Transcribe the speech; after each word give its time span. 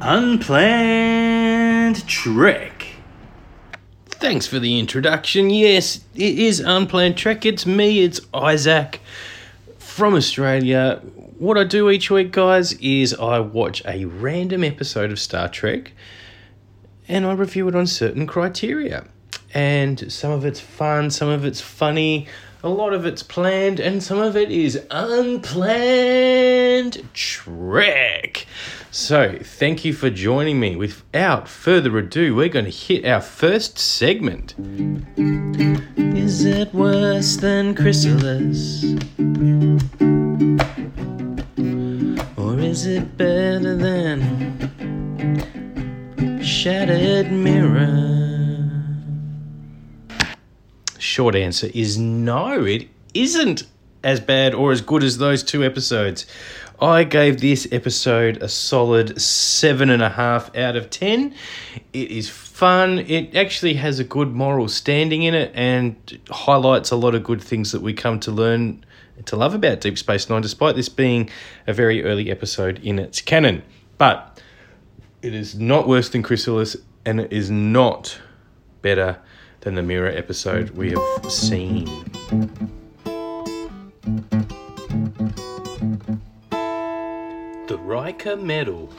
Unplanned 0.00 2.06
Trek. 2.08 2.86
Thanks 4.08 4.46
for 4.46 4.58
the 4.58 4.78
introduction. 4.78 5.50
Yes, 5.50 6.00
it 6.14 6.38
is 6.38 6.60
Unplanned 6.60 7.16
Trek. 7.16 7.46
It's 7.46 7.64
me, 7.64 8.02
it's 8.02 8.20
Isaac 8.34 9.00
from 9.98 10.14
Australia. 10.14 11.02
What 11.38 11.58
I 11.58 11.64
do 11.64 11.90
each 11.90 12.08
week, 12.08 12.30
guys, 12.30 12.72
is 12.74 13.14
I 13.14 13.40
watch 13.40 13.82
a 13.84 14.04
random 14.04 14.62
episode 14.62 15.10
of 15.10 15.18
Star 15.18 15.48
Trek 15.48 15.90
and 17.08 17.26
I 17.26 17.32
review 17.32 17.66
it 17.66 17.74
on 17.74 17.88
certain 17.88 18.24
criteria. 18.24 19.08
And 19.52 20.12
some 20.12 20.30
of 20.30 20.44
it's 20.44 20.60
fun, 20.60 21.10
some 21.10 21.28
of 21.28 21.44
it's 21.44 21.60
funny, 21.60 22.28
a 22.62 22.68
lot 22.68 22.92
of 22.92 23.06
it's 23.06 23.22
planned, 23.22 23.78
and 23.78 24.02
some 24.02 24.18
of 24.18 24.36
it 24.36 24.50
is 24.50 24.84
unplanned 24.90 26.28
Trek. 27.14 28.46
So, 28.90 29.38
thank 29.42 29.84
you 29.84 29.92
for 29.92 30.10
joining 30.10 30.58
me. 30.58 30.74
Without 30.74 31.46
further 31.48 31.96
ado, 31.98 32.34
we're 32.34 32.48
going 32.48 32.64
to 32.64 32.70
hit 32.70 33.04
our 33.04 33.20
first 33.20 33.78
segment. 33.78 34.54
Is 36.16 36.44
it 36.44 36.74
worse 36.74 37.36
than 37.36 37.76
Chrysalis? 37.76 38.84
Or 42.36 42.58
is 42.58 42.86
it 42.86 43.16
better 43.16 43.76
than 43.76 44.58
Shattered 46.42 47.30
Mirror? 47.30 48.27
Short 51.08 51.34
answer 51.34 51.70
is 51.72 51.96
no, 51.96 52.64
it 52.66 52.86
isn't 53.14 53.64
as 54.04 54.20
bad 54.20 54.52
or 54.52 54.72
as 54.72 54.82
good 54.82 55.02
as 55.02 55.16
those 55.16 55.42
two 55.42 55.64
episodes. 55.64 56.26
I 56.82 57.04
gave 57.04 57.40
this 57.40 57.66
episode 57.72 58.36
a 58.42 58.48
solid 58.48 59.18
seven 59.18 59.88
and 59.88 60.02
a 60.02 60.10
half 60.10 60.54
out 60.54 60.76
of 60.76 60.90
ten. 60.90 61.34
It 61.94 62.10
is 62.10 62.28
fun. 62.28 62.98
It 62.98 63.34
actually 63.34 63.74
has 63.74 63.98
a 63.98 64.04
good 64.04 64.34
moral 64.34 64.68
standing 64.68 65.22
in 65.22 65.34
it 65.34 65.50
and 65.54 65.96
highlights 66.30 66.90
a 66.90 66.96
lot 66.96 67.14
of 67.14 67.24
good 67.24 67.42
things 67.42 67.72
that 67.72 67.80
we 67.80 67.94
come 67.94 68.20
to 68.20 68.30
learn 68.30 68.84
to 69.24 69.34
love 69.34 69.54
about 69.54 69.80
Deep 69.80 69.96
Space 69.96 70.28
Nine, 70.28 70.42
despite 70.42 70.76
this 70.76 70.90
being 70.90 71.30
a 71.66 71.72
very 71.72 72.04
early 72.04 72.30
episode 72.30 72.80
in 72.84 72.98
its 72.98 73.22
canon. 73.22 73.62
But 73.96 74.42
it 75.22 75.32
is 75.32 75.58
not 75.58 75.88
worse 75.88 76.10
than 76.10 76.22
Chrysalis, 76.22 76.76
and 77.06 77.18
it 77.18 77.32
is 77.32 77.50
not 77.50 78.20
better 78.82 79.18
than 79.60 79.74
the 79.74 79.82
Mirror 79.82 80.10
episode 80.10 80.70
we 80.70 80.90
have 80.90 81.32
seen. 81.32 81.84
The 87.66 87.78
Riker 87.78 88.36
Medal. 88.36 88.90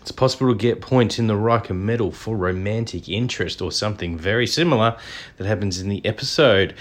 It's 0.00 0.12
possible 0.12 0.48
to 0.48 0.54
get 0.54 0.80
points 0.80 1.18
in 1.18 1.26
the 1.26 1.36
Riker 1.36 1.74
Medal 1.74 2.12
for 2.12 2.36
romantic 2.36 3.08
interest 3.08 3.62
or 3.62 3.72
something 3.72 4.16
very 4.18 4.46
similar 4.46 4.96
that 5.36 5.46
happens 5.46 5.80
in 5.80 5.88
the 5.88 6.04
episode. 6.04 6.74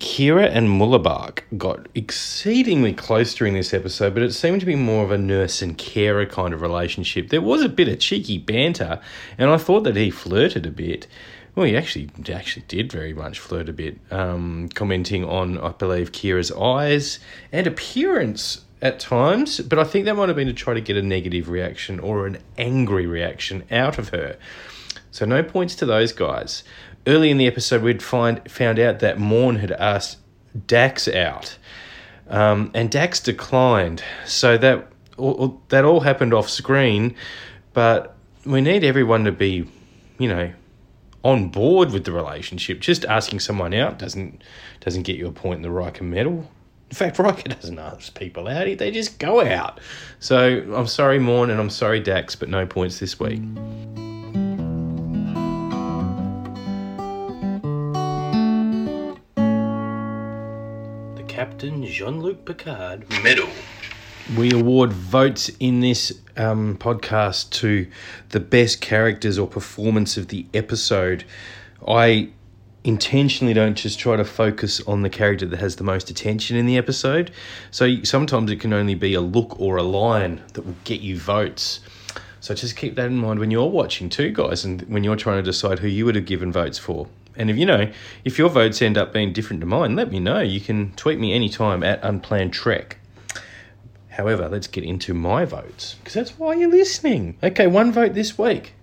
Kira 0.00 0.48
and 0.50 0.68
Mullibok 0.68 1.40
got 1.56 1.88
exceedingly 1.94 2.92
close 2.92 3.34
during 3.34 3.54
this 3.54 3.72
episode, 3.72 4.14
but 4.14 4.22
it 4.22 4.32
seemed 4.32 4.60
to 4.60 4.66
be 4.66 4.74
more 4.74 5.04
of 5.04 5.10
a 5.10 5.18
nurse 5.18 5.62
and 5.62 5.78
carer 5.78 6.26
kind 6.26 6.52
of 6.52 6.62
relationship. 6.62 7.30
There 7.30 7.40
was 7.40 7.62
a 7.62 7.68
bit 7.68 7.88
of 7.88 8.00
cheeky 8.00 8.38
banter, 8.38 9.00
and 9.38 9.50
I 9.50 9.56
thought 9.56 9.84
that 9.84 9.96
he 9.96 10.10
flirted 10.10 10.66
a 10.66 10.70
bit. 10.70 11.06
Well, 11.54 11.66
he 11.66 11.76
actually 11.76 12.10
actually 12.32 12.64
did 12.66 12.90
very 12.90 13.14
much 13.14 13.38
flirt 13.38 13.68
a 13.68 13.72
bit, 13.72 13.98
um, 14.10 14.68
commenting 14.74 15.24
on, 15.24 15.58
I 15.58 15.70
believe, 15.70 16.10
Kira's 16.10 16.50
eyes 16.50 17.20
and 17.52 17.66
appearance 17.66 18.64
at 18.82 19.00
times, 19.00 19.60
but 19.60 19.78
I 19.78 19.84
think 19.84 20.04
that 20.04 20.16
might 20.16 20.28
have 20.28 20.36
been 20.36 20.48
to 20.48 20.52
try 20.52 20.74
to 20.74 20.80
get 20.80 20.96
a 20.96 21.02
negative 21.02 21.48
reaction 21.48 22.00
or 22.00 22.26
an 22.26 22.38
angry 22.58 23.06
reaction 23.06 23.64
out 23.70 23.98
of 23.98 24.10
her. 24.10 24.36
So 25.14 25.24
no 25.24 25.44
points 25.44 25.76
to 25.76 25.86
those 25.86 26.12
guys. 26.12 26.64
Early 27.06 27.30
in 27.30 27.38
the 27.38 27.46
episode, 27.46 27.84
we'd 27.84 28.02
find 28.02 28.50
found 28.50 28.80
out 28.80 28.98
that 28.98 29.16
Morn 29.16 29.54
had 29.54 29.70
asked 29.70 30.18
Dax 30.66 31.06
out, 31.06 31.56
um, 32.28 32.72
and 32.74 32.90
Dax 32.90 33.20
declined. 33.20 34.02
So 34.26 34.58
that 34.58 34.88
all, 35.16 35.62
that 35.68 35.84
all 35.84 36.00
happened 36.00 36.34
off 36.34 36.50
screen, 36.50 37.14
but 37.74 38.16
we 38.44 38.60
need 38.60 38.82
everyone 38.82 39.22
to 39.22 39.30
be, 39.30 39.68
you 40.18 40.28
know, 40.28 40.52
on 41.22 41.48
board 41.48 41.92
with 41.92 42.02
the 42.02 42.10
relationship. 42.10 42.80
Just 42.80 43.04
asking 43.04 43.38
someone 43.38 43.72
out 43.72 44.00
doesn't 44.00 44.42
doesn't 44.80 45.04
get 45.04 45.14
you 45.14 45.28
a 45.28 45.32
point 45.32 45.58
in 45.58 45.62
the 45.62 45.70
Riker 45.70 46.02
medal. 46.02 46.50
In 46.90 46.96
fact, 46.96 47.20
Riker 47.20 47.50
doesn't 47.50 47.78
ask 47.78 48.18
people 48.18 48.48
out; 48.48 48.66
they 48.78 48.90
just 48.90 49.20
go 49.20 49.46
out. 49.46 49.78
So 50.18 50.74
I'm 50.74 50.88
sorry, 50.88 51.20
Morn, 51.20 51.50
and 51.50 51.60
I'm 51.60 51.70
sorry, 51.70 52.00
Dax, 52.00 52.34
but 52.34 52.48
no 52.48 52.66
points 52.66 52.98
this 52.98 53.20
week. 53.20 53.42
The 61.64 61.70
Captain 61.70 61.86
Jean-Luc 61.86 62.44
Picard 62.44 63.08
medal. 63.22 63.48
We 64.36 64.52
award 64.52 64.92
votes 64.92 65.50
in 65.60 65.80
this 65.80 66.12
um, 66.36 66.76
podcast 66.76 67.48
to 67.52 67.86
the 68.28 68.40
best 68.40 68.82
characters 68.82 69.38
or 69.38 69.46
performance 69.46 70.18
of 70.18 70.28
the 70.28 70.44
episode. 70.52 71.24
I 71.88 72.28
intentionally 72.84 73.54
don't 73.54 73.76
just 73.76 73.98
try 73.98 74.16
to 74.16 74.26
focus 74.26 74.82
on 74.82 75.00
the 75.00 75.08
character 75.08 75.46
that 75.46 75.58
has 75.58 75.76
the 75.76 75.84
most 75.84 76.10
attention 76.10 76.58
in 76.58 76.66
the 76.66 76.76
episode. 76.76 77.30
So 77.70 78.02
sometimes 78.02 78.50
it 78.50 78.60
can 78.60 78.74
only 78.74 78.94
be 78.94 79.14
a 79.14 79.22
look 79.22 79.58
or 79.58 79.78
a 79.78 79.82
line 79.82 80.42
that 80.52 80.66
will 80.66 80.76
get 80.84 81.00
you 81.00 81.18
votes. 81.18 81.80
So 82.40 82.54
just 82.54 82.76
keep 82.76 82.94
that 82.96 83.06
in 83.06 83.16
mind 83.16 83.40
when 83.40 83.50
you're 83.50 83.70
watching 83.70 84.10
too, 84.10 84.32
guys, 84.32 84.66
and 84.66 84.82
when 84.82 85.02
you're 85.02 85.16
trying 85.16 85.38
to 85.38 85.42
decide 85.42 85.78
who 85.78 85.88
you 85.88 86.04
would 86.04 86.14
have 86.14 86.26
given 86.26 86.52
votes 86.52 86.76
for. 86.78 87.08
And 87.36 87.50
if 87.50 87.56
you 87.56 87.66
know, 87.66 87.90
if 88.24 88.38
your 88.38 88.48
votes 88.48 88.80
end 88.80 88.96
up 88.96 89.12
being 89.12 89.32
different 89.32 89.60
to 89.60 89.66
mine, 89.66 89.96
let 89.96 90.10
me 90.10 90.20
know. 90.20 90.40
You 90.40 90.60
can 90.60 90.92
tweet 90.92 91.18
me 91.18 91.32
anytime 91.32 91.82
at 91.82 92.00
unplanned 92.02 92.52
trek. 92.52 92.98
However, 94.10 94.48
let's 94.48 94.68
get 94.68 94.84
into 94.84 95.12
my 95.12 95.44
votes 95.44 95.96
because 95.96 96.14
that's 96.14 96.38
why 96.38 96.54
you're 96.54 96.70
listening. 96.70 97.36
Okay, 97.42 97.66
one 97.66 97.90
vote 97.92 98.14
this 98.14 98.38
week. 98.38 98.74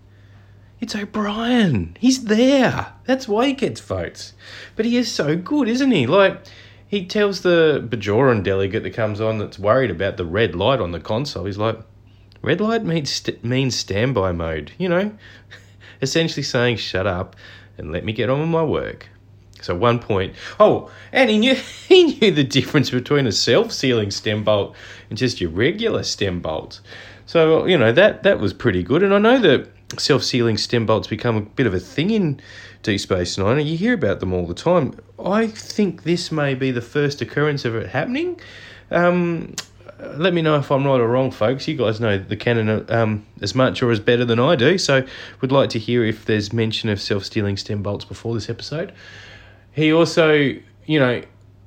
It's 0.81 0.95
O'Brien. 0.95 1.95
He's 1.99 2.25
there. 2.25 2.93
That's 3.05 3.27
why 3.27 3.47
he 3.47 3.53
gets 3.53 3.79
votes. 3.79 4.33
But 4.75 4.85
he 4.85 4.97
is 4.97 5.11
so 5.11 5.37
good, 5.37 5.69
isn't 5.69 5.91
he? 5.91 6.07
Like, 6.07 6.41
he 6.87 7.05
tells 7.05 7.41
the 7.41 7.87
Bajoran 7.87 8.43
delegate 8.43 8.83
that 8.83 8.93
comes 8.93 9.21
on 9.21 9.37
that's 9.37 9.59
worried 9.59 9.91
about 9.91 10.17
the 10.17 10.25
red 10.25 10.55
light 10.55 10.81
on 10.81 10.91
the 10.91 10.99
console. 10.99 11.45
He's 11.45 11.57
like, 11.57 11.79
red 12.41 12.59
light 12.59 12.83
means, 12.83 13.11
st- 13.11 13.45
means 13.45 13.75
standby 13.75 14.33
mode, 14.33 14.73
you 14.77 14.89
know? 14.89 15.15
Essentially 16.01 16.43
saying, 16.43 16.77
shut 16.77 17.07
up 17.07 17.35
and 17.81 17.91
let 17.91 18.05
me 18.05 18.13
get 18.13 18.29
on 18.29 18.39
with 18.39 18.49
my 18.49 18.63
work. 18.63 19.09
So 19.61 19.75
one 19.75 19.99
point. 19.99 20.33
Oh, 20.59 20.89
and 21.11 21.29
he 21.29 21.37
knew 21.37 21.55
he 21.87 22.03
knew 22.03 22.31
the 22.31 22.43
difference 22.43 22.89
between 22.89 23.27
a 23.27 23.31
self-sealing 23.31 24.11
stem 24.11 24.43
bolt 24.43 24.75
and 25.09 25.17
just 25.17 25.41
your 25.41 25.49
regular 25.49 26.03
stem 26.03 26.39
bolt. 26.39 26.79
So 27.25 27.65
you 27.65 27.77
know 27.77 27.91
that 27.91 28.23
that 28.23 28.39
was 28.39 28.53
pretty 28.53 28.83
good. 28.83 29.03
And 29.03 29.13
I 29.13 29.19
know 29.19 29.39
that 29.39 29.69
self-sealing 29.99 30.57
stem 30.57 30.85
bolts 30.85 31.07
become 31.07 31.35
a 31.35 31.41
bit 31.41 31.67
of 31.67 31.73
a 31.73 31.79
thing 31.79 32.11
in 32.11 32.41
Deep 32.83 32.99
Space 32.99 33.37
Nine, 33.37 33.65
you 33.65 33.77
hear 33.77 33.93
about 33.93 34.19
them 34.19 34.33
all 34.33 34.47
the 34.47 34.55
time. 34.55 34.95
I 35.23 35.47
think 35.47 36.03
this 36.03 36.31
may 36.31 36.55
be 36.55 36.71
the 36.71 36.81
first 36.81 37.21
occurrence 37.21 37.63
of 37.63 37.75
it 37.75 37.87
happening. 37.87 38.39
Um, 38.89 39.55
let 40.15 40.33
me 40.33 40.41
know 40.41 40.55
if 40.57 40.71
I'm 40.71 40.85
right 40.85 40.99
or 40.99 41.07
wrong, 41.07 41.31
folks. 41.31 41.67
You 41.67 41.75
guys 41.75 41.99
know 41.99 42.17
the 42.17 42.35
canon 42.35 42.85
um, 42.89 43.25
as 43.41 43.55
much 43.55 43.81
or 43.81 43.91
as 43.91 43.99
better 43.99 44.25
than 44.25 44.39
I 44.39 44.55
do, 44.55 44.77
so 44.77 45.05
would 45.41 45.51
like 45.51 45.69
to 45.71 45.79
hear 45.79 46.03
if 46.03 46.25
there's 46.25 46.51
mention 46.51 46.89
of 46.89 47.01
self-sealing 47.01 47.57
stem 47.57 47.81
bolts 47.83 48.05
before 48.05 48.33
this 48.33 48.49
episode. 48.49 48.91
He 49.71 49.93
also, 49.93 50.33
you 50.85 50.99
know, 50.99 51.21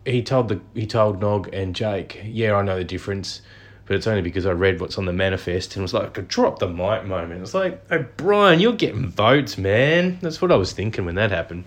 he 0.05 0.23
told 0.23 0.49
the 0.49 0.61
he 0.75 0.87
told 0.87 1.21
Nog 1.21 1.53
and 1.53 1.75
Jake, 1.75 2.21
yeah, 2.25 2.55
I 2.55 2.63
know 2.63 2.77
the 2.77 2.85
difference, 2.85 3.41
but 3.87 3.97
it's 3.97 4.07
only 4.07 4.23
because 4.23 4.47
I 4.47 4.53
read 4.53 4.81
what's 4.81 4.99
on 4.99 5.05
the 5.05 5.13
manifest 5.13 5.77
and 5.77 5.83
was 5.83 5.95
like 5.95 6.19
a 6.19 6.23
drop 6.23 6.59
the 6.59 6.69
mic 6.69 7.05
moment. 7.05 7.41
It's 7.43 7.55
like, 7.55 7.83
oh 7.91 8.05
Brian, 8.17 8.61
you're 8.61 8.73
getting 8.73 9.09
votes, 9.09 9.57
man. 9.57 10.19
That's 10.21 10.43
what 10.43 10.53
I 10.53 10.57
was 10.57 10.73
thinking 10.73 11.05
when 11.05 11.15
that 11.15 11.31
happened. 11.31 11.65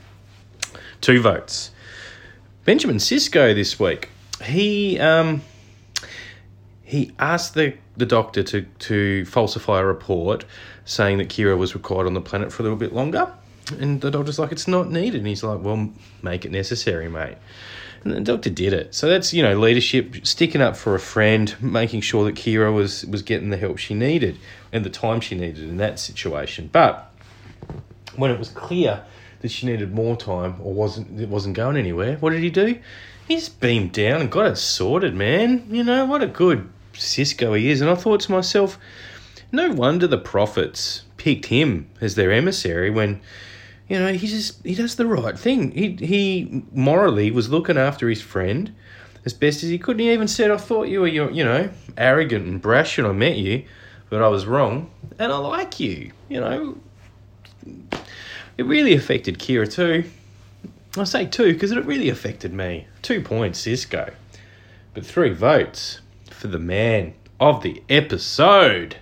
Two 1.01 1.21
votes. 1.21 1.71
Benjamin 2.65 2.97
Sisko 2.97 3.55
this 3.55 3.79
week. 3.79 4.09
He 4.43 4.99
um 4.99 5.41
he 6.87 7.11
asked 7.19 7.53
the, 7.53 7.75
the 7.97 8.05
doctor 8.05 8.41
to, 8.43 8.61
to 8.61 9.25
falsify 9.25 9.81
a 9.81 9.85
report 9.85 10.45
saying 10.85 11.17
that 11.17 11.27
Kira 11.27 11.57
was 11.57 11.73
required 11.75 12.07
on 12.07 12.13
the 12.13 12.21
planet 12.21 12.49
for 12.49 12.61
a 12.61 12.63
little 12.63 12.77
bit 12.77 12.93
longer. 12.93 13.29
And 13.77 13.99
the 13.99 14.09
doctor's 14.09 14.39
like, 14.39 14.53
it's 14.53 14.69
not 14.69 14.89
needed. 14.89 15.19
And 15.19 15.27
he's 15.27 15.43
like, 15.43 15.59
well, 15.59 15.89
make 16.21 16.45
it 16.45 16.51
necessary, 16.51 17.09
mate. 17.09 17.35
And 18.05 18.13
the 18.13 18.21
doctor 18.21 18.49
did 18.49 18.71
it. 18.71 18.95
So 18.95 19.09
that's, 19.09 19.33
you 19.33 19.43
know, 19.43 19.59
leadership, 19.59 20.25
sticking 20.25 20.61
up 20.61 20.77
for 20.77 20.95
a 20.95 20.99
friend, 20.99 21.53
making 21.59 22.01
sure 22.01 22.23
that 22.23 22.35
Kira 22.35 22.73
was, 22.73 23.05
was 23.07 23.21
getting 23.21 23.49
the 23.49 23.57
help 23.57 23.79
she 23.79 23.93
needed 23.93 24.37
and 24.71 24.85
the 24.85 24.89
time 24.89 25.19
she 25.19 25.35
needed 25.35 25.65
in 25.65 25.75
that 25.77 25.99
situation. 25.99 26.69
But 26.71 27.13
when 28.15 28.31
it 28.31 28.39
was 28.39 28.47
clear 28.47 29.03
that 29.41 29.51
she 29.51 29.65
needed 29.65 29.93
more 29.93 30.15
time 30.15 30.55
or 30.61 30.73
wasn't 30.73 31.19
it 31.19 31.27
wasn't 31.27 31.57
going 31.57 31.75
anywhere, 31.75 32.15
what 32.21 32.29
did 32.29 32.43
he 32.43 32.49
do? 32.49 32.79
He 33.27 33.35
just 33.35 33.59
beamed 33.59 33.91
down 33.91 34.21
and 34.21 34.31
got 34.31 34.45
it 34.45 34.55
sorted, 34.55 35.13
man. 35.13 35.67
You 35.69 35.83
know, 35.83 36.05
what 36.05 36.23
a 36.23 36.27
good 36.27 36.69
Sisko 36.97 37.57
he 37.57 37.69
is. 37.69 37.81
And 37.81 37.89
I 37.89 37.95
thought 37.95 38.21
to 38.21 38.31
myself, 38.31 38.77
no 39.51 39.71
wonder 39.71 40.07
the 40.07 40.17
prophets 40.17 41.03
picked 41.17 41.47
him 41.47 41.89
as 42.01 42.15
their 42.15 42.31
emissary 42.31 42.89
when 42.89 43.21
you 43.87 43.97
know, 43.97 44.11
he 44.11 44.27
just 44.27 44.65
he 44.65 44.75
does 44.75 44.95
the 44.95 45.05
right 45.05 45.39
thing. 45.39 45.71
He 45.71 45.91
he 45.93 46.63
morally 46.73 47.31
was 47.31 47.49
looking 47.49 47.77
after 47.77 48.09
his 48.09 48.21
friend 48.21 48.75
as 49.25 49.33
best 49.33 49.63
as 49.63 49.69
he 49.69 49.77
could. 49.77 49.93
And 49.93 50.01
he 50.01 50.11
even 50.11 50.27
said, 50.27 50.51
"I 50.51 50.57
thought 50.57 50.89
you 50.89 51.01
were 51.01 51.07
you 51.07 51.43
know 51.43 51.69
arrogant 51.95 52.45
and 52.47 52.61
brash 52.61 52.97
when 52.97 53.05
I 53.05 53.13
met 53.13 53.37
you, 53.37 53.63
but 54.09 54.21
I 54.21 54.27
was 54.27 54.45
wrong, 54.45 54.91
and 55.17 55.31
I 55.31 55.37
like 55.37 55.79
you." 55.79 56.11
You 56.27 56.41
know, 56.41 56.77
it 58.57 58.65
really 58.65 58.93
affected 58.93 59.39
Kira 59.39 59.71
too. 59.71 60.03
I 60.97 61.05
say 61.05 61.25
two 61.25 61.53
because 61.53 61.71
it 61.71 61.85
really 61.85 62.09
affected 62.09 62.51
me. 62.51 62.87
Two 63.01 63.21
points, 63.21 63.65
Sisko 63.65 64.11
but 64.97 65.05
three 65.05 65.29
votes 65.29 65.99
for 66.47 66.51
the 66.51 66.59
man 66.63 67.13
of 67.41 67.61
the 67.61 67.83
episode, 67.89 68.95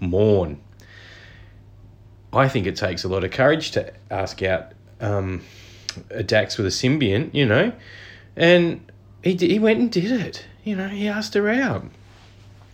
Morn. 0.00 0.60
I 2.32 2.48
think 2.48 2.66
it 2.66 2.76
takes 2.76 3.04
a 3.04 3.08
lot 3.08 3.24
of 3.24 3.30
courage 3.30 3.72
to 3.72 3.92
ask 4.10 4.42
out 4.42 4.72
um, 4.98 5.42
a 6.10 6.22
Dax 6.22 6.56
with 6.56 6.66
a 6.66 6.70
symbiont, 6.70 7.34
you 7.34 7.44
know, 7.44 7.72
and 8.36 8.90
he 9.22 9.36
he 9.36 9.58
went 9.58 9.80
and 9.80 9.92
did 9.92 10.10
it. 10.10 10.46
You 10.64 10.76
know, 10.76 10.88
he 10.88 11.06
asked 11.08 11.34
her 11.34 11.48
out. 11.50 11.84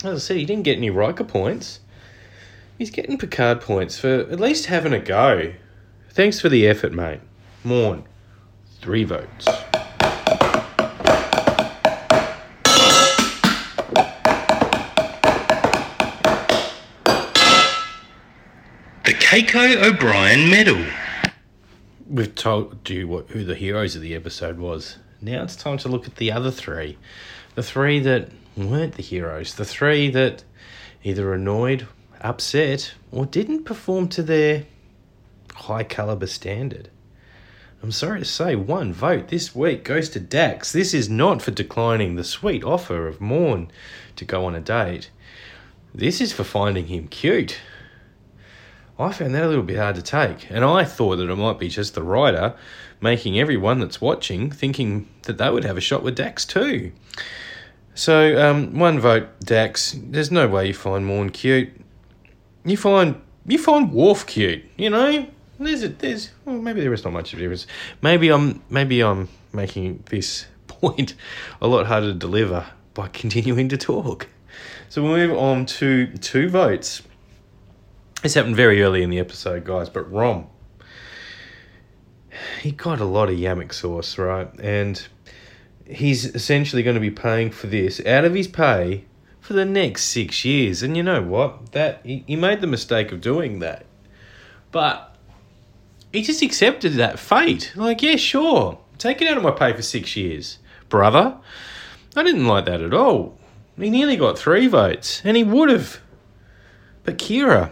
As 0.04 0.14
I 0.14 0.18
said, 0.18 0.36
he 0.36 0.44
didn't 0.44 0.62
get 0.62 0.76
any 0.76 0.90
Riker 0.90 1.24
points. 1.24 1.80
He's 2.78 2.90
getting 2.90 3.18
Picard 3.18 3.60
points 3.60 3.98
for 3.98 4.08
at 4.08 4.38
least 4.38 4.66
having 4.66 4.92
a 4.92 5.00
go. 5.00 5.54
Thanks 6.10 6.40
for 6.40 6.48
the 6.48 6.68
effort, 6.68 6.92
mate. 6.92 7.20
Morn, 7.64 8.04
three 8.80 9.02
votes. 9.02 9.48
Keiko 19.28 19.82
O'Brien 19.82 20.48
Medal. 20.48 20.86
We've 22.08 22.34
told 22.34 22.88
you 22.88 23.06
what, 23.06 23.28
who 23.28 23.44
the 23.44 23.54
heroes 23.54 23.94
of 23.94 24.00
the 24.00 24.14
episode 24.14 24.56
was. 24.56 24.96
Now 25.20 25.42
it's 25.42 25.54
time 25.54 25.76
to 25.78 25.88
look 25.88 26.06
at 26.06 26.16
the 26.16 26.32
other 26.32 26.50
three. 26.50 26.96
The 27.54 27.62
three 27.62 28.00
that 28.00 28.30
weren't 28.56 28.94
the 28.94 29.02
heroes. 29.02 29.54
The 29.54 29.66
three 29.66 30.08
that 30.12 30.44
either 31.04 31.34
annoyed, 31.34 31.86
upset, 32.22 32.94
or 33.12 33.26
didn't 33.26 33.64
perform 33.64 34.08
to 34.08 34.22
their 34.22 34.64
high 35.54 35.84
caliber 35.84 36.26
standard. 36.26 36.88
I'm 37.82 37.92
sorry 37.92 38.20
to 38.20 38.24
say, 38.24 38.56
one 38.56 38.94
vote 38.94 39.28
this 39.28 39.54
week 39.54 39.84
goes 39.84 40.08
to 40.08 40.20
Dax. 40.20 40.72
This 40.72 40.94
is 40.94 41.10
not 41.10 41.42
for 41.42 41.50
declining 41.50 42.16
the 42.16 42.24
sweet 42.24 42.64
offer 42.64 43.06
of 43.06 43.20
Morn 43.20 43.70
to 44.16 44.24
go 44.24 44.46
on 44.46 44.54
a 44.54 44.60
date. 44.60 45.10
This 45.94 46.22
is 46.22 46.32
for 46.32 46.44
finding 46.44 46.86
him 46.86 47.08
cute. 47.08 47.58
I 48.98 49.12
found 49.12 49.34
that 49.34 49.44
a 49.44 49.48
little 49.48 49.62
bit 49.62 49.76
hard 49.76 49.94
to 49.96 50.02
take. 50.02 50.50
And 50.50 50.64
I 50.64 50.84
thought 50.84 51.16
that 51.16 51.30
it 51.30 51.36
might 51.36 51.58
be 51.58 51.68
just 51.68 51.94
the 51.94 52.02
writer 52.02 52.54
making 53.00 53.38
everyone 53.38 53.78
that's 53.78 54.00
watching 54.00 54.50
thinking 54.50 55.08
that 55.22 55.38
they 55.38 55.50
would 55.50 55.64
have 55.64 55.76
a 55.76 55.80
shot 55.80 56.02
with 56.02 56.16
Dax 56.16 56.44
too. 56.44 56.92
So, 57.94 58.40
um, 58.40 58.78
one 58.78 59.00
vote, 59.00 59.28
Dax. 59.40 59.96
There's 60.00 60.30
no 60.30 60.48
way 60.48 60.68
you 60.68 60.74
find 60.74 61.04
Morn 61.04 61.30
cute. 61.30 61.70
You 62.64 62.76
find 62.76 63.20
you 63.46 63.58
find 63.58 63.92
Worf 63.92 64.26
cute. 64.26 64.64
You 64.76 64.90
know, 64.90 65.26
there's 65.58 65.82
a, 65.82 65.88
there's 65.88 66.30
well, 66.44 66.60
maybe 66.60 66.80
there 66.80 66.92
is 66.92 67.04
not 67.04 67.12
much 67.12 67.32
of 67.32 67.38
a 67.38 67.42
difference. 67.42 67.66
Maybe 68.02 68.28
I'm 68.28 68.62
maybe 68.70 69.02
I'm 69.02 69.28
making 69.52 70.04
this 70.10 70.46
point 70.68 71.14
a 71.60 71.66
lot 71.66 71.86
harder 71.86 72.12
to 72.12 72.14
deliver 72.14 72.66
by 72.94 73.08
continuing 73.12 73.68
to 73.68 73.76
talk. 73.76 74.28
So 74.88 75.02
we'll 75.02 75.16
move 75.16 75.36
on 75.36 75.66
to 75.66 76.06
two 76.18 76.48
votes. 76.48 77.02
This 78.22 78.34
happened 78.34 78.56
very 78.56 78.82
early 78.82 79.02
in 79.02 79.10
the 79.10 79.20
episode, 79.20 79.64
guys, 79.64 79.88
but 79.88 80.10
Rom, 80.10 80.48
he 82.60 82.72
got 82.72 83.00
a 83.00 83.04
lot 83.04 83.28
of 83.28 83.36
yamok 83.36 83.72
sauce, 83.72 84.18
right? 84.18 84.48
And 84.58 85.06
he's 85.86 86.24
essentially 86.24 86.82
going 86.82 86.94
to 86.94 87.00
be 87.00 87.12
paying 87.12 87.50
for 87.50 87.68
this 87.68 88.04
out 88.04 88.24
of 88.24 88.34
his 88.34 88.48
pay 88.48 89.04
for 89.40 89.52
the 89.52 89.64
next 89.64 90.04
six 90.04 90.44
years. 90.44 90.82
And 90.82 90.96
you 90.96 91.02
know 91.02 91.22
what? 91.22 91.72
That 91.72 92.00
he, 92.04 92.24
he 92.26 92.34
made 92.34 92.60
the 92.60 92.66
mistake 92.66 93.12
of 93.12 93.20
doing 93.20 93.60
that. 93.60 93.86
But 94.72 95.16
he 96.12 96.22
just 96.22 96.42
accepted 96.42 96.94
that 96.94 97.20
fate. 97.20 97.72
Like, 97.76 98.02
yeah, 98.02 98.16
sure. 98.16 98.78
Take 98.98 99.22
it 99.22 99.28
out 99.28 99.36
of 99.36 99.44
my 99.44 99.52
pay 99.52 99.72
for 99.72 99.82
six 99.82 100.16
years. 100.16 100.58
Brother, 100.88 101.36
I 102.16 102.22
didn't 102.24 102.46
like 102.46 102.64
that 102.64 102.82
at 102.82 102.92
all. 102.92 103.38
He 103.78 103.90
nearly 103.90 104.16
got 104.16 104.36
three 104.36 104.66
votes, 104.66 105.22
and 105.24 105.36
he 105.36 105.44
would 105.44 105.70
have. 105.70 106.00
But 107.04 107.16
Kira, 107.16 107.70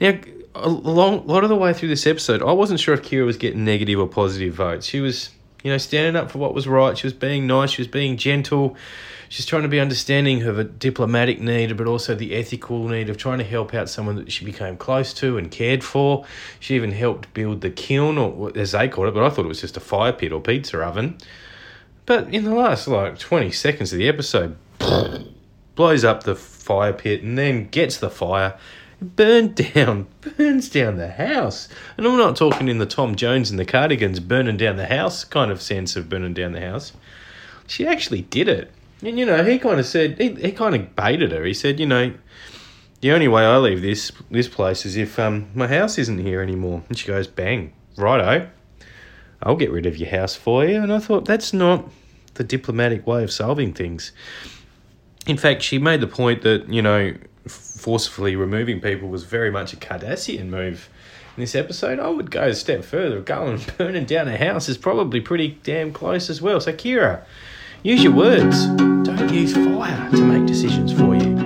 now, 0.00 0.18
a 0.54 0.64
uh, 0.64 0.68
long, 0.68 1.26
lot 1.26 1.44
of 1.44 1.50
the 1.50 1.56
way 1.56 1.72
through 1.72 1.88
this 1.88 2.06
episode, 2.06 2.42
I 2.42 2.52
wasn't 2.52 2.80
sure 2.80 2.94
if 2.94 3.02
Kira 3.02 3.24
was 3.24 3.36
getting 3.36 3.64
negative 3.64 3.98
or 3.98 4.06
positive 4.06 4.54
votes. 4.54 4.86
She 4.86 5.00
was, 5.00 5.30
you 5.62 5.70
know, 5.70 5.78
standing 5.78 6.16
up 6.16 6.30
for 6.30 6.38
what 6.38 6.54
was 6.54 6.66
right. 6.66 6.96
She 6.96 7.06
was 7.06 7.12
being 7.12 7.46
nice. 7.46 7.70
She 7.70 7.82
was 7.82 7.88
being 7.88 8.16
gentle. 8.16 8.76
She's 9.28 9.44
trying 9.44 9.62
to 9.62 9.68
be 9.68 9.78
understanding 9.78 10.42
of 10.44 10.58
a 10.58 10.64
diplomatic 10.64 11.40
need, 11.40 11.76
but 11.76 11.86
also 11.86 12.14
the 12.14 12.34
ethical 12.34 12.88
need 12.88 13.10
of 13.10 13.18
trying 13.18 13.38
to 13.38 13.44
help 13.44 13.74
out 13.74 13.90
someone 13.90 14.16
that 14.16 14.32
she 14.32 14.44
became 14.44 14.76
close 14.76 15.12
to 15.14 15.36
and 15.36 15.50
cared 15.50 15.84
for. 15.84 16.24
She 16.60 16.76
even 16.76 16.92
helped 16.92 17.34
build 17.34 17.60
the 17.60 17.70
kiln, 17.70 18.16
or 18.16 18.56
as 18.56 18.72
they 18.72 18.88
called 18.88 19.08
it, 19.08 19.14
but 19.14 19.24
I 19.24 19.30
thought 19.30 19.44
it 19.44 19.48
was 19.48 19.60
just 19.60 19.76
a 19.76 19.80
fire 19.80 20.12
pit 20.12 20.32
or 20.32 20.40
pizza 20.40 20.80
oven. 20.80 21.18
But 22.06 22.32
in 22.32 22.44
the 22.44 22.54
last 22.54 22.88
like 22.88 23.18
20 23.18 23.50
seconds 23.50 23.92
of 23.92 23.98
the 23.98 24.08
episode, 24.08 24.56
blows 25.74 26.04
up 26.04 26.22
the 26.22 26.34
fire 26.34 26.94
pit 26.94 27.22
and 27.22 27.36
then 27.36 27.68
gets 27.68 27.98
the 27.98 28.08
fire 28.08 28.58
burned 29.00 29.54
down, 29.54 30.06
burns 30.20 30.68
down 30.68 30.96
the 30.96 31.10
house. 31.10 31.68
And 31.96 32.06
I'm 32.06 32.16
not 32.16 32.36
talking 32.36 32.68
in 32.68 32.78
the 32.78 32.86
Tom 32.86 33.14
Jones 33.14 33.50
and 33.50 33.58
the 33.58 33.64
Cardigans 33.64 34.20
burning 34.20 34.56
down 34.56 34.76
the 34.76 34.86
house 34.86 35.24
kind 35.24 35.50
of 35.50 35.62
sense 35.62 35.96
of 35.96 36.08
burning 36.08 36.34
down 36.34 36.52
the 36.52 36.60
house. 36.60 36.92
She 37.66 37.86
actually 37.86 38.22
did 38.22 38.48
it. 38.48 38.72
And, 39.02 39.18
you 39.18 39.26
know, 39.26 39.44
he 39.44 39.58
kind 39.58 39.78
of 39.78 39.86
said, 39.86 40.20
he, 40.20 40.34
he 40.34 40.52
kind 40.52 40.74
of 40.74 40.96
baited 40.96 41.30
her. 41.32 41.44
He 41.44 41.54
said, 41.54 41.78
you 41.78 41.86
know, 41.86 42.12
the 43.00 43.12
only 43.12 43.28
way 43.28 43.44
I 43.44 43.56
leave 43.58 43.80
this 43.80 44.10
this 44.30 44.48
place 44.48 44.84
is 44.84 44.96
if 44.96 45.18
um, 45.20 45.48
my 45.54 45.68
house 45.68 45.98
isn't 45.98 46.18
here 46.18 46.42
anymore. 46.42 46.82
And 46.88 46.98
she 46.98 47.06
goes, 47.06 47.28
bang, 47.28 47.72
righto, 47.96 48.48
I'll 49.42 49.56
get 49.56 49.70
rid 49.70 49.86
of 49.86 49.96
your 49.96 50.10
house 50.10 50.34
for 50.34 50.64
you. 50.64 50.82
And 50.82 50.92
I 50.92 50.98
thought, 50.98 51.24
that's 51.24 51.52
not 51.52 51.88
the 52.34 52.42
diplomatic 52.42 53.06
way 53.06 53.22
of 53.22 53.30
solving 53.30 53.72
things. 53.72 54.10
In 55.26 55.36
fact, 55.36 55.62
she 55.62 55.78
made 55.78 56.00
the 56.00 56.08
point 56.08 56.42
that, 56.42 56.72
you 56.72 56.82
know, 56.82 57.14
forcefully 57.48 58.36
removing 58.36 58.80
people 58.80 59.08
was 59.08 59.24
very 59.24 59.50
much 59.50 59.72
a 59.72 59.76
Cardassian 59.76 60.46
move. 60.46 60.88
In 61.36 61.42
this 61.42 61.54
episode, 61.54 62.00
I 62.00 62.08
would 62.08 62.30
go 62.30 62.48
a 62.48 62.54
step 62.54 62.84
further. 62.84 63.20
Going 63.20 63.60
burning 63.78 64.04
down 64.04 64.28
a 64.28 64.36
house 64.36 64.68
is 64.68 64.76
probably 64.76 65.20
pretty 65.20 65.58
damn 65.62 65.92
close 65.92 66.28
as 66.28 66.42
well. 66.42 66.60
So, 66.60 66.72
Kira, 66.72 67.22
use 67.82 68.02
your 68.02 68.12
words. 68.12 68.66
Don't 68.66 69.32
use 69.32 69.54
fire 69.54 70.10
to 70.10 70.22
make 70.24 70.46
decisions 70.46 70.92
for 70.92 71.14
you. 71.14 71.36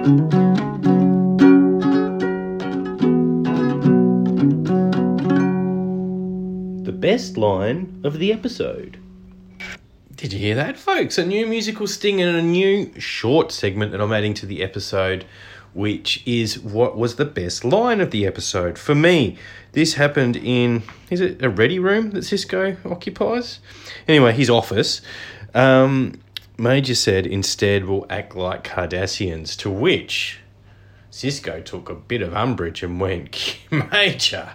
The 6.85 6.93
best 6.93 7.37
line 7.37 8.01
of 8.05 8.19
the 8.19 8.33
episode. 8.33 8.99
Did 10.23 10.33
you 10.33 10.39
hear 10.39 10.55
that, 10.55 10.79
folks? 10.79 11.19
A 11.19 11.27
new 11.27 11.47
musical 11.49 11.89
sting 11.89 12.23
and 12.23 12.37
a 12.37 12.43
new 12.43 12.93
short 13.01 13.51
segment 13.51 13.91
that 13.91 14.01
I'm 14.01 14.13
adding 14.13 14.35
to 14.35 14.47
the 14.47 14.63
episode 14.63 15.25
which 15.75 16.23
is 16.27 16.59
what 16.59 16.97
was 16.97 17.17
the 17.17 17.25
best 17.25 17.65
line 17.65 18.01
of 18.01 18.11
the 18.11 18.27
episode. 18.27 18.79
For 18.79 18.95
me, 18.95 19.39
this 19.73 19.95
happened 19.95 20.37
in, 20.37 20.83
is 21.11 21.21
it 21.21 21.43
a 21.43 21.49
ready 21.49 21.79
room 21.79 22.11
that 22.11 22.21
Sisko 22.21 22.77
occupies? 22.91 23.61
Anyway, 24.07 24.33
his 24.33 24.51
office. 24.51 25.01
Um, 25.55 26.21
Major 26.59 26.95
said, 26.95 27.27
instead, 27.27 27.87
we'll 27.87 28.07
act 28.11 28.37
like 28.37 28.65
Cardassians, 28.65 29.57
to 29.59 29.71
which 29.71 30.41
Sisko 31.11 31.65
took 31.65 31.89
a 31.89 31.95
bit 31.95 32.23
of 32.23 32.35
umbrage 32.35 32.83
and 32.83 33.01
went, 33.01 33.59
Major. 33.71 34.53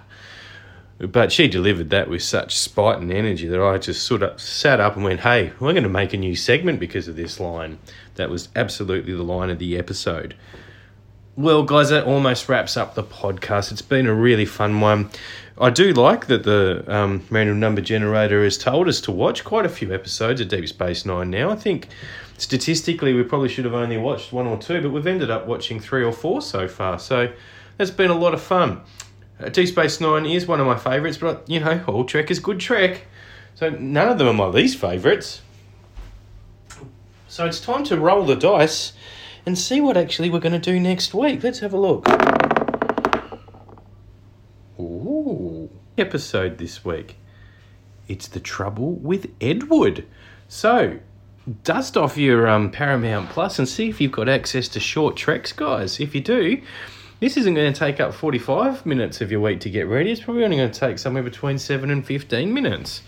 But 1.00 1.32
she 1.32 1.48
delivered 1.48 1.92
that 1.92 2.10
with 2.10 2.24
such 2.24 2.58
spite 2.58 3.00
and 3.00 3.12
energy 3.12 3.48
that 3.48 3.62
I 3.62 3.78
just 3.78 4.04
sort 4.04 4.24
of 4.24 4.42
sat 4.42 4.80
up 4.80 4.96
and 4.96 5.04
went, 5.04 5.20
hey, 5.20 5.54
we're 5.60 5.74
going 5.74 5.84
to 5.84 5.90
make 5.90 6.14
a 6.14 6.18
new 6.18 6.36
segment 6.36 6.80
because 6.80 7.08
of 7.08 7.16
this 7.16 7.40
line. 7.40 7.78
That 8.16 8.32
was 8.32 8.50
absolutely 8.56 9.14
the 9.14 9.24
line 9.24 9.52
of 9.52 9.60
the 9.60 9.78
episode. 9.78 10.36
Well, 11.38 11.62
guys, 11.62 11.90
that 11.90 12.06
almost 12.06 12.50
wraps 12.50 12.76
up 12.78 12.96
the 12.96 13.04
podcast. 13.04 13.72
It's 13.72 13.84
been 13.84 14.08
a 14.08 14.14
really 14.14 14.46
fun 14.46 14.82
one. 14.82 15.12
I 15.62 15.70
do 15.70 15.94
like 15.94 16.26
that 16.26 16.42
the 16.42 16.84
um, 16.88 17.24
random 17.30 17.60
number 17.60 17.80
generator 17.80 18.44
has 18.44 18.58
told 18.58 18.88
us 18.88 19.00
to 19.02 19.12
watch 19.12 19.44
quite 19.44 19.64
a 19.64 19.70
few 19.70 19.94
episodes 19.94 20.42
of 20.42 20.48
Deep 20.48 20.68
Space 20.68 21.06
Nine 21.06 21.30
now. 21.30 21.52
I 21.52 21.56
think 21.56 21.90
statistically 22.40 23.14
we 23.14 23.22
probably 23.22 23.50
should 23.50 23.66
have 23.66 23.76
only 23.76 24.00
watched 24.00 24.34
one 24.34 24.48
or 24.48 24.58
two, 24.58 24.82
but 24.82 24.90
we've 24.90 25.06
ended 25.06 25.30
up 25.30 25.46
watching 25.46 25.80
three 25.80 26.04
or 26.04 26.12
four 26.12 26.42
so 26.42 26.68
far. 26.68 26.98
So 26.98 27.32
that's 27.78 27.92
been 27.92 28.10
a 28.10 28.18
lot 28.18 28.34
of 28.34 28.42
fun. 28.42 28.82
Uh, 29.40 29.50
Deep 29.50 29.68
Space 29.68 30.02
Nine 30.02 30.26
is 30.26 30.48
one 30.48 30.60
of 30.60 30.66
my 30.66 30.76
favourites, 30.76 31.18
but 31.18 31.48
you 31.48 31.60
know, 31.60 31.84
all 31.88 32.04
Trek 32.04 32.32
is 32.32 32.40
good 32.40 32.60
Trek. 32.60 33.06
So 33.54 33.70
none 33.70 34.10
of 34.10 34.18
them 34.18 34.28
are 34.28 34.34
my 34.34 34.48
least 34.48 34.80
favourites. 34.80 35.44
So 37.28 37.46
it's 37.46 37.60
time 37.60 37.84
to 37.84 38.00
roll 38.00 38.26
the 38.26 38.36
dice 38.36 38.94
and 39.48 39.58
see 39.58 39.80
what 39.80 39.96
actually 39.96 40.30
we're 40.30 40.42
going 40.42 40.52
to 40.52 40.60
do 40.60 40.78
next 40.78 41.14
week. 41.14 41.42
Let's 41.42 41.60
have 41.60 41.74
a 41.74 41.80
look. 41.80 42.06
Ooh. 44.78 45.70
Episode 45.98 46.58
this 46.58 46.84
week. 46.84 47.16
It's 48.10 48.28
the 48.28 48.42
trouble 48.42 48.96
with 48.96 49.32
Edward. 49.40 50.06
So, 50.50 51.00
dust 51.64 51.96
off 51.96 52.18
your 52.18 52.50
um, 52.50 52.72
Paramount 52.72 53.30
Plus 53.30 53.58
and 53.58 53.70
see 53.70 53.88
if 53.88 54.02
you've 54.02 54.12
got 54.12 54.28
access 54.28 54.68
to 54.68 54.82
short 54.82 55.16
treks, 55.16 55.54
guys. 55.54 56.02
If 56.02 56.14
you 56.14 56.20
do, 56.20 56.62
this 57.22 57.38
isn't 57.38 57.54
going 57.54 57.72
to 57.72 57.80
take 57.80 58.02
up 58.02 58.14
45 58.14 58.86
minutes 58.86 59.22
of 59.22 59.32
your 59.32 59.40
week 59.40 59.62
to 59.62 59.70
get 59.70 59.88
ready. 59.88 60.12
It's 60.12 60.20
probably 60.20 60.44
only 60.44 60.58
going 60.58 60.72
to 60.72 60.80
take 60.80 61.00
somewhere 61.00 61.24
between 61.24 61.58
7 61.58 61.90
and 61.90 62.06
15 62.06 62.54
minutes. 62.54 63.02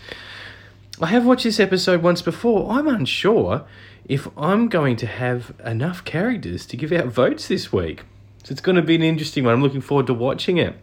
I 1.02 1.06
have 1.06 1.24
watched 1.24 1.44
this 1.44 1.58
episode 1.58 2.02
once 2.02 2.20
before. 2.20 2.70
I'm 2.70 2.86
unsure 2.86 3.64
if 4.04 4.28
I'm 4.36 4.68
going 4.68 4.96
to 4.96 5.06
have 5.06 5.54
enough 5.64 6.04
characters 6.04 6.66
to 6.66 6.76
give 6.76 6.92
out 6.92 7.06
votes 7.06 7.48
this 7.48 7.72
week. 7.72 8.02
So 8.44 8.52
it's 8.52 8.60
going 8.60 8.76
to 8.76 8.82
be 8.82 8.96
an 8.96 9.02
interesting 9.02 9.44
one. 9.44 9.54
I'm 9.54 9.62
looking 9.62 9.80
forward 9.80 10.08
to 10.08 10.14
watching 10.14 10.58
it. 10.58 10.74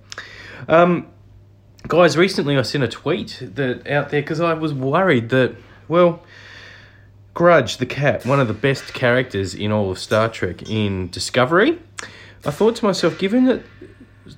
Um, 0.68 1.08
guys, 1.88 2.18
recently 2.18 2.58
I 2.58 2.64
sent 2.64 2.84
a 2.84 2.88
tweet 2.88 3.38
that 3.42 3.86
out 3.88 4.10
there 4.10 4.22
because 4.22 4.40
I 4.40 4.54
was 4.54 4.74
worried 4.74 5.30
that, 5.30 5.56
well, 5.88 6.24
Grudge, 7.36 7.78
the 7.78 7.86
cat, 7.86 8.26
one 8.26 8.40
of 8.40 8.48
the 8.48 8.56
best 8.56 8.96
characters 8.96 9.54
in 9.54 9.72
all 9.72 9.92
of 9.92 10.00
Star 10.00 10.30
Trek 10.30 10.68
in 10.68 11.12
Discovery. 11.12 11.80
I 12.44 12.50
thought 12.50 12.76
to 12.78 12.86
myself, 12.86 13.20
given 13.20 13.46
that 13.46 13.62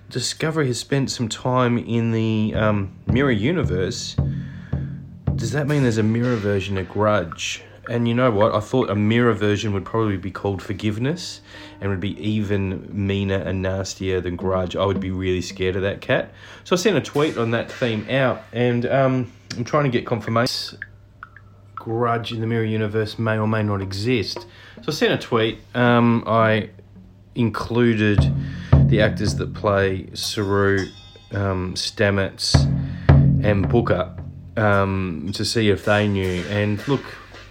Discovery 0.10 0.68
has 0.68 0.78
spent 0.78 1.10
some 1.10 1.30
time 1.30 1.78
in 1.78 2.12
the 2.12 2.54
um, 2.54 2.98
mirror 3.08 3.32
universe, 3.32 4.18
does 5.40 5.52
that 5.52 5.68
mean 5.68 5.84
there's 5.84 5.98
a 5.98 6.04
mirror 6.04 6.36
version 6.36 6.78
of 6.78 6.90
Grudge? 6.90 7.64
And 7.90 8.10
you 8.10 8.14
know 8.14 8.30
what? 8.30 8.54
I 8.54 8.60
thought 8.60 8.90
a 8.90 8.96
mirror 8.96 9.34
version 9.34 9.72
would 9.72 9.86
probably 9.86 10.18
be 10.18 10.32
called 10.32 10.62
Forgiveness 10.62 11.40
and 11.80 11.90
would 11.90 12.02
be 12.02 12.20
even 12.22 12.90
meaner 12.92 13.38
and 13.38 13.62
nastier 13.62 14.20
than 14.20 14.36
Grudge. 14.36 14.76
I 14.76 14.86
would 14.86 15.00
be 15.00 15.12
really 15.12 15.42
scared 15.42 15.78
of 15.78 15.82
that 15.84 16.02
cat. 16.02 16.34
So 16.66 16.76
I 16.76 16.78
sent 16.78 16.98
a 16.98 17.02
tweet 17.02 17.38
on 17.38 17.52
that 17.52 17.72
theme 17.72 18.06
out 18.10 18.42
and 18.52 18.86
um, 18.86 19.32
I'm 19.56 19.64
trying 19.64 19.86
to 19.86 19.90
get 19.90 20.06
confirmation. 20.06 20.78
Grudge 21.74 22.34
in 22.34 22.42
the 22.42 22.48
mirror 22.48 22.66
universe 22.66 23.18
may 23.18 23.38
or 23.38 23.48
may 23.48 23.64
not 23.64 23.82
exist. 23.82 24.46
So 24.82 24.90
I 24.90 24.92
sent 24.92 25.14
a 25.14 25.26
tweet. 25.26 25.60
Um, 25.74 26.26
I 26.28 26.70
included 27.36 28.20
the 28.88 29.00
actors 29.00 29.36
that 29.36 29.54
play 29.54 30.10
Saru, 30.14 30.86
um, 31.32 31.76
Stamets, 31.76 32.56
and 33.42 33.70
Booker 33.70 34.19
um, 34.60 35.32
to 35.34 35.46
see 35.46 35.70
if 35.70 35.86
they 35.86 36.08
knew. 36.08 36.44
And 36.50 36.86
look, 36.88 37.04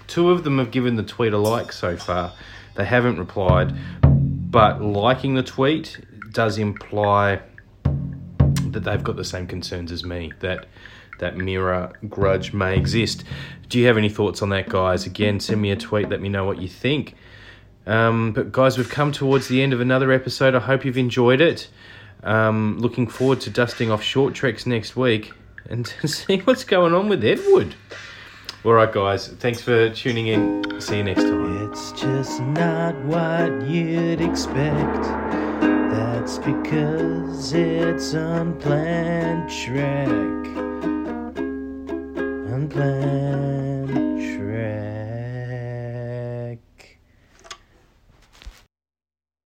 two 0.07 0.31
of 0.31 0.45
them 0.45 0.59
have 0.59 0.71
given 0.71 0.97
the 0.97 1.03
tweet 1.03 1.33
a 1.33 1.39
like 1.39 1.73
so 1.73 1.97
far. 1.97 2.33
They 2.75 2.85
haven't 2.85 3.19
replied, 3.19 3.75
but 4.03 4.83
liking 4.83 5.35
the 5.35 5.43
tweet 5.43 5.99
does 6.33 6.59
imply 6.59 7.41
that 8.71 8.81
they've 8.85 9.03
got 9.03 9.17
the 9.17 9.25
same 9.25 9.47
concerns 9.47 9.91
as 9.91 10.05
me 10.05 10.33
that 10.41 10.67
that 11.19 11.37
mirror 11.37 11.93
grudge 12.09 12.53
may 12.53 12.77
exist. 12.77 13.25
Do 13.69 13.79
you 13.79 13.87
have 13.87 13.97
any 13.97 14.09
thoughts 14.09 14.41
on 14.41 14.51
that, 14.51 14.69
guys? 14.69 15.07
Again, 15.07 15.41
send 15.41 15.61
me 15.61 15.73
a 15.73 15.77
tweet. 15.77 16.09
Let 16.09 16.21
me 16.21 16.29
know 16.29 16.45
what 16.45 16.63
you 16.63 16.69
think. 16.69 17.15
Um, 17.87 18.33
but 18.33 18.53
guys, 18.53 18.79
we've 18.79 18.89
come 18.89 19.11
towards 19.11 19.49
the 19.49 19.63
end 19.63 19.73
of 19.73 19.81
another 19.81 20.13
episode. 20.13 20.55
I 20.55 20.61
hope 20.61 20.85
you've 20.85 20.99
enjoyed 20.99 21.41
it. 21.41 21.69
Um, 22.23 22.79
looking 22.79 23.07
forward 23.07 23.41
to 23.43 23.51
dusting 23.51 23.91
off 23.91 24.03
short 24.03 24.35
treks 24.35 24.67
next 24.67 24.97
week 24.97 25.33
and 25.69 25.87
see 26.07 26.39
what's 26.41 26.65
going 26.65 26.95
on 26.95 27.09
with 27.09 27.25
Edward. 27.25 27.75
All 28.65 28.73
right, 28.73 28.91
guys. 28.93 29.29
Thanks 29.29 29.61
for 29.61 29.91
tuning 29.91 30.27
in. 30.27 30.81
See 30.81 30.97
you 30.97 31.05
next 31.05 31.23
time. 31.23 31.71
It's 31.71 31.93
just 31.93 32.41
not 32.41 32.95
what 33.05 33.69
you'd 33.69 34.21
expect. 34.21 35.03
That's 35.93 36.39
because 36.39 37.53
it's 37.53 38.15
unplanned 38.15 39.49
Trek. 39.51 40.09
Unplanned. 42.53 43.48